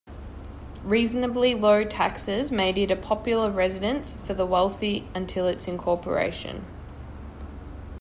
[0.83, 6.65] Reasonably low taxes made it a popular residence for the wealthy until its incorporation.